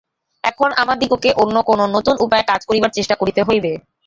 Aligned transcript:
এখন 0.43 0.69
আমাদিগকে 0.81 1.29
অন্য 1.43 1.55
কোন 1.61 1.79
নূতন 1.93 2.15
উপায়ে 2.25 2.45
কাজ 2.47 2.61
করিবার 2.65 2.95
চেষ্টা 2.97 3.15
করিতে 3.15 3.41
হইবে। 3.47 3.71